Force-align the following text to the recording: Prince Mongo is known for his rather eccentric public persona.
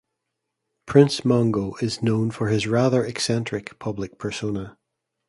Prince 0.87 1.21
Mongo 1.23 1.75
is 1.83 2.01
known 2.01 2.31
for 2.31 2.47
his 2.47 2.65
rather 2.65 3.05
eccentric 3.05 3.77
public 3.77 4.17
persona. 4.17 4.79